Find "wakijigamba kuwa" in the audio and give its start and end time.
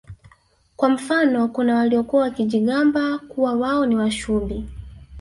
2.23-3.53